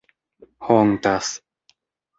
[0.67, 1.27] hontas